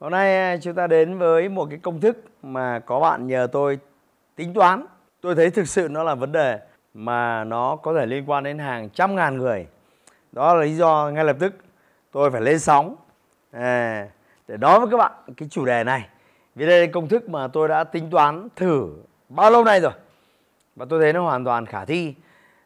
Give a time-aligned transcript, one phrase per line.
[0.00, 3.48] Hôm nay à, chúng ta đến với một cái công thức mà có bạn nhờ
[3.52, 3.78] tôi
[4.36, 4.86] tính toán.
[5.20, 6.58] Tôi thấy thực sự nó là vấn đề
[6.94, 9.66] mà nó có thể liên quan đến hàng trăm ngàn người.
[10.32, 11.54] Đó là lý do ngay lập tức
[12.12, 12.96] tôi phải lên sóng
[13.50, 14.06] à,
[14.48, 16.08] để nói với các bạn cái chủ đề này.
[16.54, 18.88] Vì đây là công thức mà tôi đã tính toán thử
[19.28, 19.92] bao lâu nay rồi.
[20.76, 22.14] Và tôi thấy nó hoàn toàn khả thi.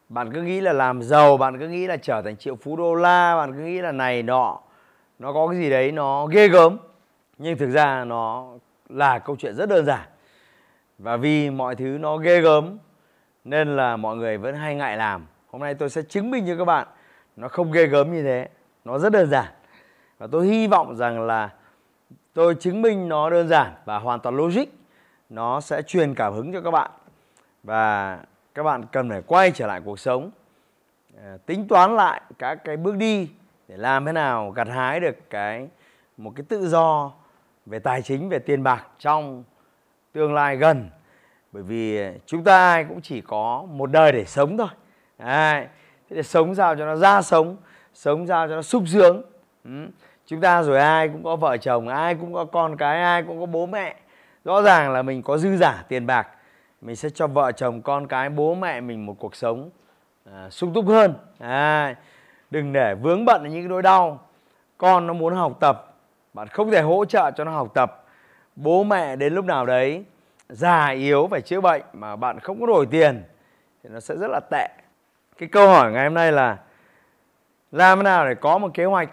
[0.09, 2.95] Bạn cứ nghĩ là làm giàu, bạn cứ nghĩ là trở thành triệu phú đô
[2.95, 4.59] la, bạn cứ nghĩ là này nọ.
[5.19, 6.79] Nó có cái gì đấy nó ghê gớm
[7.39, 8.53] nhưng thực ra nó
[8.89, 10.09] là câu chuyện rất đơn giản.
[10.99, 12.79] Và vì mọi thứ nó ghê gớm,
[13.45, 15.27] nên là mọi người vẫn hay ngại làm.
[15.51, 16.87] Hôm nay tôi sẽ chứng minh cho các bạn
[17.37, 18.49] nó không ghê gớm như thế.
[18.85, 19.53] Nó rất đơn giản.
[20.19, 21.51] Và tôi hy vọng rằng là
[22.35, 24.65] tôi chứng minh nó đơn giản và hoàn toàn logic.
[25.31, 26.91] Nó sẽ truyền cảm hứng cho các bạn.
[27.63, 28.19] Và
[28.55, 30.31] các bạn cần phải quay trở lại cuộc sống
[31.23, 33.29] à, tính toán lại các cái bước đi
[33.69, 35.69] để làm thế nào gặt hái được cái,
[36.17, 37.13] một cái tự do
[37.67, 39.45] về tài chính về tiền bạc trong
[40.13, 40.91] tương lai gần.
[41.53, 44.69] Bởi vì chúng ta ai cũng chỉ có một đời để sống thôi.
[45.19, 45.67] Đấy.
[46.11, 47.57] thế để sống sao cho nó ra sống
[47.95, 49.23] sống sao cho nó sung sướng?
[49.65, 49.71] Ừ.
[50.27, 53.41] chúng ta rồi ai cũng có vợ chồng ai cũng có con cái ai cũng
[53.41, 53.97] có bố mẹ.
[54.45, 56.29] Rõ ràng là mình có dư giả tiền bạc
[56.85, 59.71] mình sẽ cho vợ chồng con cái bố mẹ mình một cuộc sống
[60.33, 61.15] à, sung túc hơn.
[61.39, 61.95] À,
[62.51, 64.21] đừng để vướng bận những cái nỗi đau.
[64.79, 65.94] Con nó muốn học tập
[66.35, 68.05] bạn không thể hỗ trợ cho nó học tập.
[68.57, 70.05] Bố mẹ đến lúc nào đấy
[70.49, 73.23] già yếu phải chữa bệnh mà bạn không có đổi tiền
[73.83, 74.69] thì nó sẽ rất là tệ.
[75.39, 76.59] Cái câu hỏi ngày hôm nay là
[77.73, 79.11] làm thế nào để có một kế hoạch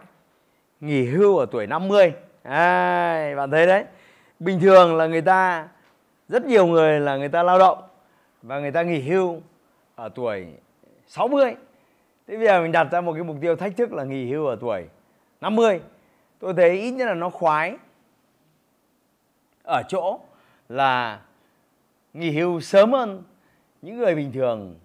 [0.79, 3.83] nghỉ hưu ở tuổi 50 à, bạn thấy đấy.
[4.39, 5.67] Bình thường là người ta
[6.27, 7.83] rất nhiều người là người ta lao động
[8.41, 9.41] và người ta nghỉ hưu
[9.95, 10.47] ở tuổi
[11.07, 11.55] 60
[12.27, 14.45] thế bây giờ mình đặt ra một cái mục tiêu thách thức là nghỉ hưu
[14.45, 14.85] ở tuổi
[15.41, 15.81] 50
[16.41, 17.77] tôi thấy ít nhất là nó khoái.
[19.63, 20.19] Ở chỗ
[20.69, 21.19] là
[22.13, 23.23] nghỉ hưu sớm hơn
[23.81, 24.75] những người bình thường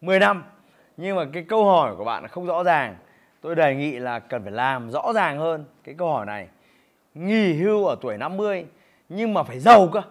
[0.00, 0.44] 10 năm.
[0.96, 2.96] Nhưng mà cái câu hỏi của bạn không rõ ràng.
[3.40, 6.48] Tôi đề nghị là cần phải làm rõ ràng hơn cái câu hỏi này.
[7.14, 8.66] Nghỉ hưu ở tuổi 50
[9.08, 10.02] nhưng mà phải giàu cơ.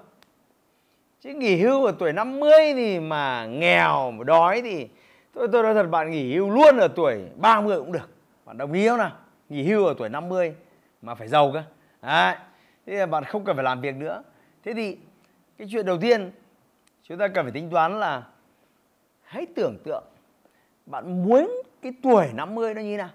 [1.22, 4.88] Chứ nghỉ hưu ở tuổi 50 thì mà nghèo, mà đói thì
[5.34, 8.09] tôi tôi nói thật, bạn nghỉ hưu luôn ở tuổi 30 cũng được.
[8.46, 9.12] Bạn đồng ý không nào?
[9.50, 10.56] Nghỉ hưu ở tuổi 50
[11.01, 11.63] mà phải giàu cơ.
[12.01, 12.35] Đấy
[12.85, 14.23] thế là bạn không cần phải làm việc nữa.
[14.63, 14.97] Thế thì
[15.57, 16.31] cái chuyện đầu tiên
[17.03, 18.23] chúng ta cần phải tính toán là
[19.22, 20.03] hãy tưởng tượng
[20.85, 21.51] bạn muốn
[21.81, 23.09] cái tuổi 50 nó như thế nào.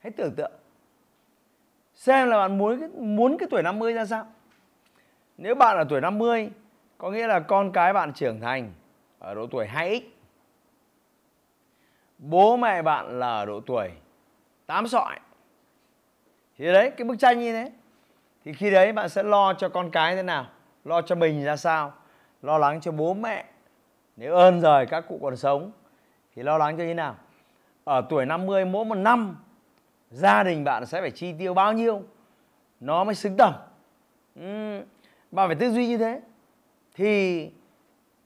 [0.00, 0.52] Hãy tưởng tượng.
[1.94, 4.26] Xem là bạn muốn cái, muốn cái tuổi 50 ra sao.
[5.36, 6.50] Nếu bạn ở tuổi 50
[6.98, 8.72] có nghĩa là con cái bạn trưởng thành
[9.18, 10.00] ở độ tuổi 2x
[12.18, 13.90] bố mẹ bạn là ở độ tuổi
[14.66, 15.20] 8 sọi
[16.58, 17.70] thì đấy cái bức tranh như thế.
[18.44, 20.46] Thì khi đấy bạn sẽ lo cho con cái thế nào?
[20.84, 21.92] Lo cho mình ra sao?
[22.42, 23.44] Lo lắng cho bố mẹ.
[24.16, 25.72] Nếu ơn rời các cụ còn sống
[26.36, 27.16] thì lo lắng cho như nào?
[27.84, 29.36] Ở tuổi 50 mỗi một năm
[30.10, 32.02] gia đình bạn sẽ phải chi tiêu bao nhiêu?
[32.80, 33.52] Nó mới xứng tầm.
[34.40, 34.82] Uhm,
[35.30, 36.20] bạn phải tư duy như thế.
[36.94, 37.50] Thì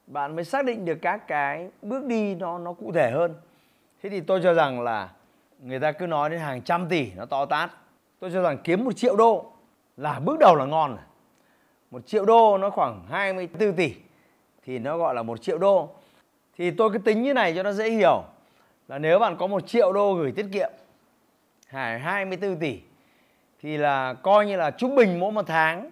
[0.06, 3.34] bạn mới xác định được các cái bước đi nó nó cụ thể hơn.
[4.02, 5.10] Thế thì tôi cho rằng là
[5.58, 7.70] người ta cứ nói đến hàng trăm tỷ nó to tát
[8.22, 9.52] tôi cho rằng kiếm một triệu đô
[9.96, 11.04] là bước đầu là ngon rồi.
[11.90, 13.94] Một triệu đô nó khoảng 24 tỷ
[14.64, 15.88] thì nó gọi là một triệu đô.
[16.56, 18.22] Thì tôi cứ tính như này cho nó dễ hiểu
[18.88, 20.70] là nếu bạn có một triệu đô gửi tiết kiệm
[21.66, 22.80] 24 tỷ
[23.62, 25.90] thì là coi như là trung bình mỗi một tháng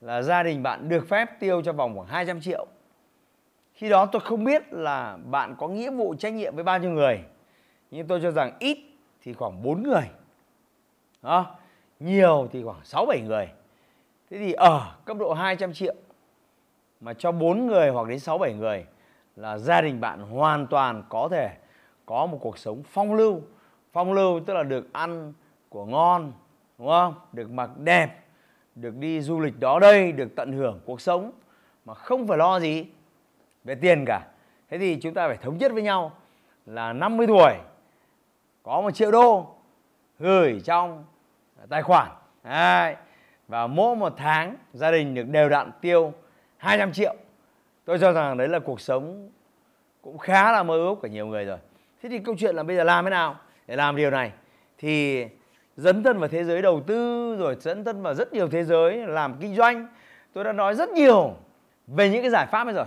[0.00, 2.66] là gia đình bạn được phép tiêu cho vòng khoảng 200 triệu.
[3.74, 6.90] Khi đó tôi không biết là bạn có nghĩa vụ trách nhiệm với bao nhiêu
[6.90, 7.20] người,
[7.90, 8.78] nhưng tôi cho rằng ít
[9.22, 10.04] thì khoảng 4 người
[11.24, 11.46] đó.
[12.00, 13.48] nhiều thì khoảng 6 7 người.
[14.30, 15.94] Thế thì ở cấp độ 200 triệu
[17.00, 18.86] mà cho 4 người hoặc đến 6 7 người
[19.36, 21.50] là gia đình bạn hoàn toàn có thể
[22.06, 23.40] có một cuộc sống phong lưu.
[23.92, 25.32] Phong lưu tức là được ăn
[25.68, 26.32] của ngon,
[26.78, 27.14] đúng không?
[27.32, 28.24] Được mặc đẹp,
[28.74, 31.32] được đi du lịch đó đây, được tận hưởng cuộc sống
[31.84, 32.86] mà không phải lo gì
[33.64, 34.26] về tiền cả.
[34.68, 36.12] Thế thì chúng ta phải thống nhất với nhau
[36.66, 37.52] là 50 tuổi
[38.62, 39.54] có một triệu đô
[40.18, 41.04] gửi trong
[41.68, 42.08] tài khoản.
[42.44, 42.96] Đấy.
[43.48, 46.12] và mỗi một tháng, gia đình được đều đặn tiêu
[46.56, 47.14] 200 triệu.
[47.84, 49.30] Tôi cho rằng đấy là cuộc sống
[50.02, 51.58] cũng khá là mơ ước của nhiều người rồi.
[52.02, 53.36] Thế thì câu chuyện là bây giờ làm thế nào
[53.66, 54.32] để làm điều này?
[54.78, 55.24] Thì
[55.76, 58.96] dấn thân vào thế giới đầu tư, rồi dấn thân vào rất nhiều thế giới,
[59.06, 59.88] làm kinh doanh.
[60.32, 61.34] Tôi đã nói rất nhiều
[61.86, 62.86] về những cái giải pháp ấy rồi.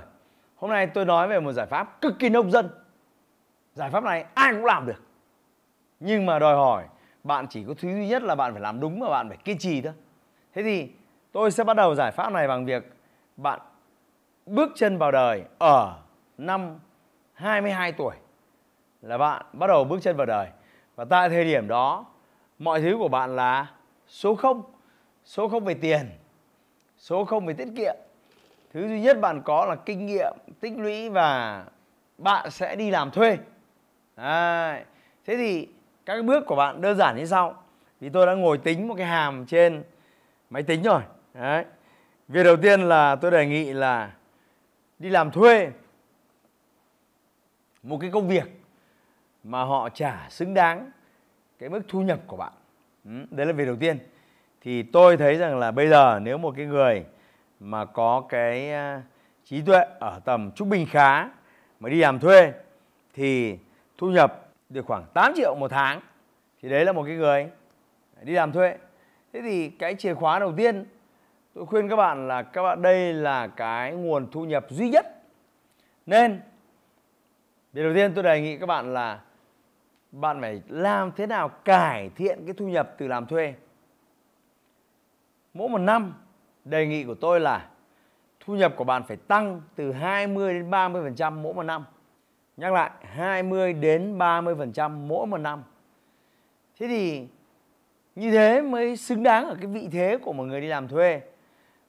[0.56, 2.70] Hôm nay tôi nói về một giải pháp cực kỳ nông dân.
[3.74, 5.02] Giải pháp này ai cũng làm được.
[6.00, 6.84] Nhưng mà đòi hỏi
[7.28, 9.58] bạn chỉ có thứ duy nhất là bạn phải làm đúng mà bạn phải kiên
[9.58, 9.94] trì thôi.
[10.54, 10.90] Thế thì
[11.32, 12.84] tôi sẽ bắt đầu giải pháp này bằng việc
[13.38, 13.60] bạn
[14.46, 15.98] bước chân vào đời ở
[16.38, 16.80] năm
[17.34, 18.16] 22 tuổi.
[19.02, 20.48] Là bạn bắt đầu bước chân vào đời.
[20.96, 22.06] Và tại thời điểm đó,
[22.60, 23.72] mọi thứ của bạn là
[24.08, 24.64] số 0
[25.26, 26.10] số 0 về tiền,
[26.98, 27.96] số 0 về tiết kiệm.
[28.74, 31.64] Thứ duy nhất bạn có là kinh nghiệm, tích lũy và
[32.18, 33.38] bạn sẽ đi làm thuê.
[34.16, 34.84] Đấy.
[35.26, 35.68] thế thì
[36.08, 37.64] các bước của bạn đơn giản như sau.
[38.02, 39.84] Thì tôi đã ngồi tính một cái hàm trên
[40.50, 41.02] máy tính rồi.
[41.34, 41.66] Đấy.
[42.28, 44.12] việc đầu tiên là tôi đề nghị là
[45.00, 45.72] đi làm thuê
[47.84, 48.62] một cái công việc
[49.44, 50.92] mà họ trả xứng đáng
[51.60, 52.54] cái mức thu nhập của bạn.
[53.06, 54.00] Ừ, đấy là việc đầu tiên.
[54.62, 57.06] Thì tôi thấy rằng là bây giờ nếu một cái người
[57.60, 59.02] mà có cái à,
[59.44, 61.30] trí tuệ ở tầm trung bình khá
[61.80, 62.54] mà đi làm thuê
[63.14, 63.58] thì
[63.98, 66.02] thu nhập được khoảng 8 triệu một tháng,
[66.62, 67.50] thì đấy là một cái người
[68.22, 68.78] đi làm thuê.
[69.34, 70.86] Thế thì cái chìa khóa đầu tiên
[71.54, 75.06] tôi khuyên các bạn là các bạn, đây là cái nguồn thu nhập duy nhất.
[76.06, 76.42] Nên,
[77.74, 79.22] điều đầu tiên tôi đề nghị các bạn là
[80.12, 83.54] bạn phải làm thế nào cải thiện cái thu nhập từ làm thuê.
[85.54, 86.14] Mỗi một năm,
[86.66, 87.70] đề nghị của tôi là
[88.40, 91.86] thu nhập của bạn phải tăng từ 20 đến 30% mỗi một năm.
[92.58, 95.64] Nhắc lại 20 đến 30% mỗi một năm.
[96.80, 97.28] Thế thì
[98.16, 101.22] như thế mới xứng đáng ở cái vị thế của một người đi làm thuê.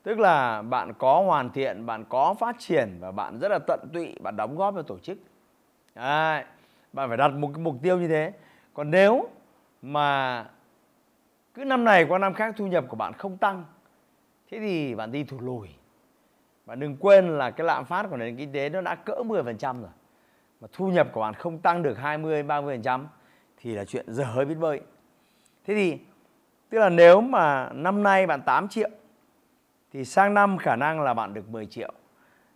[0.02, 3.80] Tức là bạn có hoàn thiện, bạn có phát triển và bạn rất là tận
[3.92, 5.18] tụy, bạn đóng góp cho tổ chức.
[5.94, 6.44] Đấy,
[6.92, 8.32] bạn phải đặt một cái mục tiêu như thế.
[8.74, 9.28] Còn nếu
[9.82, 10.44] mà
[11.54, 13.64] cứ năm này qua năm khác thu nhập của bạn không tăng
[14.50, 15.68] thế thì bạn đi thụt lùi
[16.66, 19.80] và đừng quên là cái lạm phát của nền kinh tế nó đã cỡ 10%
[19.80, 19.90] rồi
[20.60, 23.04] mà thu nhập của bạn không tăng được 20 30%
[23.56, 24.80] thì là chuyện dở hơi biết bơi.
[25.66, 25.98] Thế thì
[26.70, 28.90] tức là nếu mà năm nay bạn 8 triệu
[29.92, 31.92] thì sang năm khả năng là bạn được 10 triệu.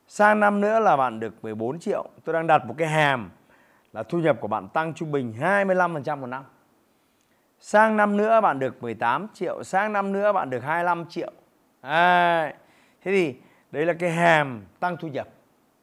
[0.07, 2.09] Sang năm nữa là bạn được 14 triệu.
[2.25, 3.31] Tôi đang đặt một cái hàm
[3.93, 6.45] là thu nhập của bạn tăng trung bình 25% một năm.
[7.59, 11.33] Sang năm nữa bạn được 18 triệu sang năm nữa bạn được 25 triệu.
[11.81, 12.55] À,
[13.03, 13.35] thế thì
[13.71, 15.29] đấy là cái hàm tăng thu nhập.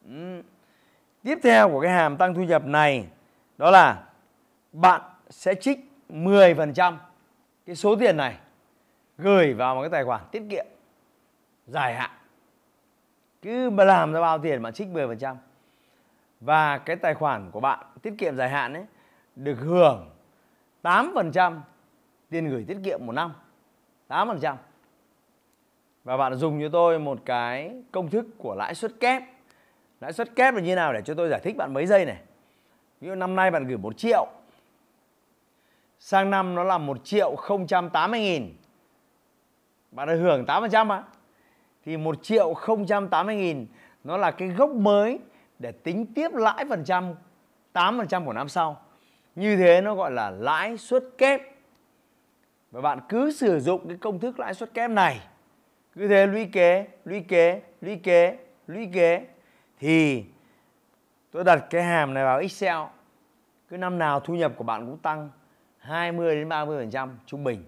[0.08, 0.42] Ừ
[1.22, 3.06] tiếp theo của cái hàm tăng thu nhập này,
[3.58, 4.02] đó là
[4.72, 5.00] bạn
[5.30, 5.78] sẽ trích
[6.08, 6.96] 10%
[7.66, 8.36] cái số tiền này
[9.18, 10.66] gửi vào một cái tài khoản tiết kiệm
[11.66, 12.10] dài hạn.
[13.42, 15.36] Cứ mà làm ra bao tiền bạn trích 10%
[16.40, 18.84] và cái tài khoản của bạn tiết kiệm dài hạn ấy
[19.36, 20.10] được hưởng
[20.82, 21.60] 8%
[22.30, 23.32] tiền gửi tiết kiệm một năm.
[24.08, 24.56] 8%
[26.04, 29.22] và bạn dùng cho tôi một cái công thức của lãi suất kép
[30.00, 32.18] lãi suất kép là như nào để cho tôi giải thích bạn mấy giây này?
[33.00, 34.26] Ví dụ năm nay bạn gửi 1 triệu,
[35.98, 37.36] sang năm nó là 1 triệu
[37.92, 38.56] 080 nghìn.
[39.90, 41.04] Bạn được hưởng 8% mà.
[41.84, 42.54] Thì 1 triệu
[43.10, 43.66] 080 nghìn
[44.04, 45.18] nó là cái gốc mới
[45.58, 47.14] để tính tiếp lãi phần trăm
[47.74, 48.82] 8% của năm sau.
[49.34, 51.40] Như thế nó gọi là lãi suất kép.
[52.70, 55.20] Và bạn cứ sử dụng cái công thức lãi suất kép này.
[55.94, 59.26] Cứ thế lũy kế lũy kế lũy kế lũy kế
[59.80, 60.24] thì
[61.30, 62.78] tôi đặt cái hàm này vào Excel.
[63.68, 65.30] Cứ năm nào thu nhập của bạn cũng tăng
[65.78, 67.64] 20 đến 30% trung bình.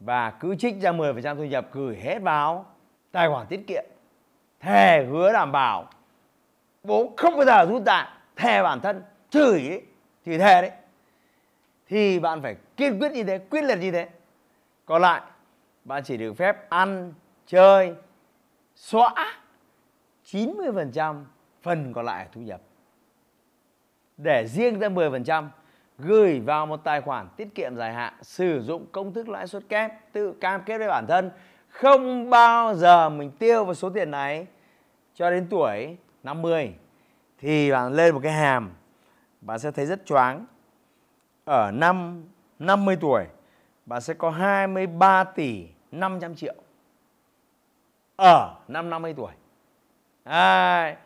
[0.00, 2.66] Và cứ trích ra 10% thu nhập gửi hết vào
[3.12, 3.84] tài khoản tiết kiệm.
[4.60, 5.90] Thề hứa đảm bảo
[6.82, 9.82] bố không bao giờ rút ra thề bản thân chửi ấy,
[10.26, 10.70] chửi thề đấy.
[11.88, 14.08] Thì bạn phải kiên quyết như thế quyết liệt như thế.
[14.86, 15.20] Còn lại
[15.84, 17.12] bạn chỉ được phép ăn
[17.46, 17.94] chơi
[18.74, 19.14] xóa
[20.26, 21.24] 90%
[21.64, 22.60] phần còn lại thu nhập.
[24.16, 25.48] Để riêng ra 10%
[25.98, 29.62] gửi vào một tài khoản tiết kiệm dài hạn sử dụng công thức lãi suất
[29.68, 31.30] kép tự cam kết với bản thân.
[31.68, 34.46] Không bao giờ mình tiêu vào số tiền này
[35.14, 36.74] cho đến tuổi 50
[37.38, 38.72] thì bạn lên một cái hàm
[39.40, 40.46] bạn sẽ thấy rất choáng.
[41.44, 42.24] Ở năm
[42.58, 43.24] 50 tuổi
[43.86, 46.54] bạn sẽ có 23 tỷ 500 triệu.
[48.16, 49.32] Ở năm 50 tuổi.
[50.24, 50.96] À,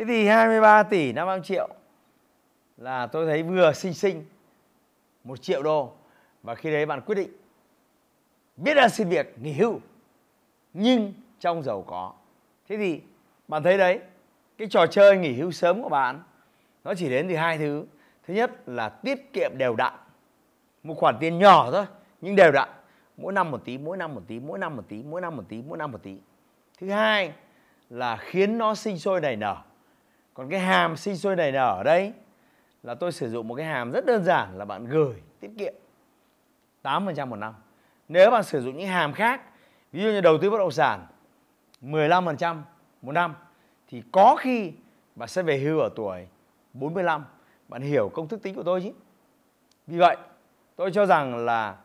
[0.00, 1.68] thế thì 23 tỷ 500 triệu?
[2.76, 4.24] Là tôi thấy vừa xinh xinh,
[5.24, 5.92] một triệu đô.
[6.42, 7.30] Và khi đấy bạn quyết định
[8.56, 9.80] biết là xin việc, nghỉ hưu,
[10.72, 12.12] nhưng trong giàu có.
[12.68, 13.00] Thế thì
[13.48, 14.00] bạn thấy đấy,
[14.58, 16.22] cái trò chơi nghỉ hưu sớm của bạn,
[16.84, 17.84] nó chỉ đến từ hai thứ.
[18.26, 19.92] Thứ nhất là tiết kiệm đều đặn,
[20.82, 21.84] một khoản tiền nhỏ thôi,
[22.20, 22.68] nhưng đều đặn.
[23.16, 25.44] Mỗi năm một tí, mỗi năm một tí, mỗi năm một tí, mỗi năm một
[25.48, 26.16] tí, mỗi năm một tí.
[26.78, 27.32] Thứ hai
[27.90, 29.56] là khiến nó sinh sôi nảy nở
[30.40, 32.12] còn cái hàm sinh sôi nảy nở ở đây
[32.82, 35.74] là tôi sử dụng một cái hàm rất đơn giản là bạn gửi tiết kiệm.
[36.82, 37.54] 8% một năm.
[38.08, 39.42] Nếu bạn sử dụng những hàm khác,
[39.92, 41.06] ví dụ như đầu tư bất động sản
[41.82, 42.62] 15%
[43.02, 43.34] một năm,
[43.88, 44.72] thì có khi
[45.14, 46.26] bạn sẽ về hưu ở tuổi
[46.72, 47.24] 45
[47.68, 48.90] bạn hiểu công thức tính của tôi chứ?
[49.86, 50.16] Vì vậy,
[50.76, 51.76] tôi cho rằng là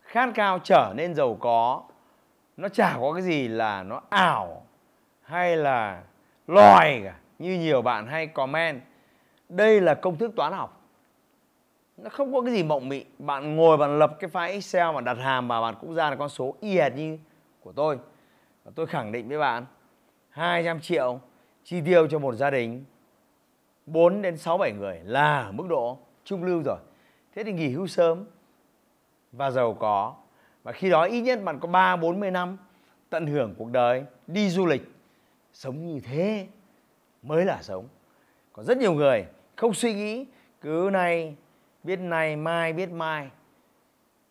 [0.00, 1.82] khát khao trở nên giàu có,
[2.56, 4.66] nó chả có cái gì là nó ảo
[5.22, 6.02] hay là
[6.46, 8.80] lòi cả như nhiều bạn hay comment.
[9.48, 10.80] Đây là công thức toán học.
[11.96, 13.04] Nó không có cái gì mộng mị.
[13.18, 16.16] Bạn ngồi bạn lập cái file excel mà đặt hàm mà bạn cũng ra là
[16.16, 17.18] con số y hệt như
[17.60, 17.98] của tôi.
[18.64, 19.66] Và tôi khẳng định với bạn
[20.30, 21.20] 200 triệu
[21.64, 22.84] chi tiêu cho một gia đình
[23.86, 26.78] 4 đến 6 7 người là mức độ trung lưu rồi.
[27.34, 28.24] Thế thì nghỉ hưu sớm
[29.32, 30.14] và giàu có.
[30.62, 32.56] Và khi đó ít nhất bạn có 3 40 năm
[33.10, 34.82] tận hưởng cuộc đời, đi du lịch,
[35.52, 36.46] sống như thế
[37.24, 37.88] mới là sống.
[38.52, 39.26] Có rất nhiều người
[39.56, 40.26] không suy nghĩ
[40.60, 41.36] cứ nay
[41.82, 43.30] biết này mai biết mai.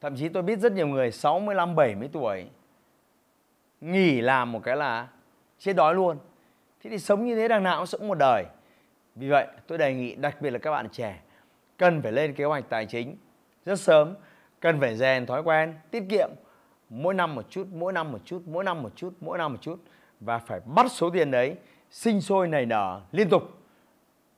[0.02, 2.50] Thậm chí tôi biết rất nhiều người 65 70 tuổi
[3.82, 5.08] nghỉ làm một cái là
[5.60, 6.18] chết đói luôn.
[6.84, 8.46] Thế thì sống như thế đằng nào cũng sống một đời.
[9.16, 11.20] Vì vậy tôi đề nghị đặc biệt là các bạn trẻ
[11.78, 13.18] cần phải lên kế hoạch tài chính
[13.66, 14.16] rất sớm,
[14.60, 16.30] cần phải rèn thói quen tiết kiệm
[16.90, 19.62] mỗi năm một chút, mỗi năm một chút, mỗi năm một chút, mỗi năm một
[19.62, 19.80] chút
[20.20, 21.56] và phải bắt số tiền đấy
[21.94, 23.44] sinh sôi nảy nở liên tục.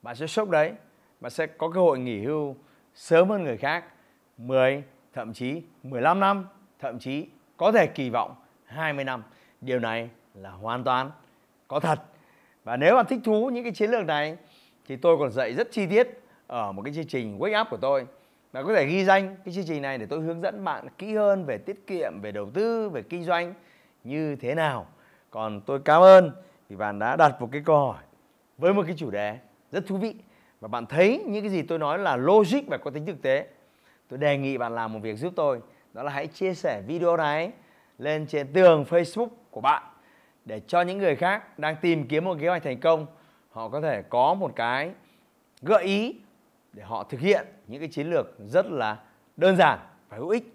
[0.02, 0.74] Bạn sẽ sốc đấy,
[1.20, 2.56] bạn sẽ có cơ hội nghỉ hưu
[2.96, 3.86] sớm hơn người khác
[4.38, 4.84] 10,
[5.14, 6.48] thậm chí 15 năm,
[6.80, 8.36] thậm chí có thể kỳ vọng
[8.66, 9.24] 20 năm.
[9.62, 11.12] Điều này là hoàn toàn
[11.68, 12.00] có thật.
[12.64, 14.38] Và nếu bạn thích thú những cái chiến lược này
[14.88, 16.08] thì tôi còn dạy rất chi tiết
[16.48, 18.08] ở một cái chương trình Wake Up của tôi.
[18.54, 21.16] Bạn có thể ghi danh cái chương trình này để tôi hướng dẫn bạn kỹ
[21.16, 23.54] hơn về tiết kiệm, về đầu tư, về kinh doanh
[24.04, 24.88] như thế nào.
[25.30, 26.32] Còn tôi cảm ơn
[26.70, 28.04] thì bạn đã đặt một cái câu hỏi
[28.58, 29.38] với một cái chủ đề
[29.72, 30.16] rất thú vị
[30.62, 33.48] và bạn thấy những cái gì tôi nói là logic và có tính thực tế.
[34.10, 35.60] Tôi đề nghị bạn làm một việc giúp tôi,
[35.94, 37.52] đó là hãy chia sẻ video này
[37.98, 39.84] lên trên tường Facebook của bạn
[40.46, 43.06] để cho những người khác đang tìm kiếm một kế hoạch thành công
[43.52, 44.92] họ có thể có một cái
[45.62, 46.16] gợi ý
[46.74, 48.98] để họ thực hiện những cái chiến lược rất là
[49.38, 49.80] đơn giản
[50.10, 50.55] và hữu ích.